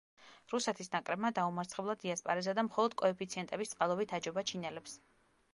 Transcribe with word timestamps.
რუსეთის 0.53 0.87
ნაკრებმა 0.93 1.31
დაუმარცხებლად 1.39 2.07
იასპარეზა 2.09 2.57
და 2.61 2.65
მხოლოდ 2.71 2.97
კოეფიციენტების 3.03 3.75
წყალობით 3.77 4.17
აჯობა 4.19 4.49
ჩინელებს. 4.55 4.99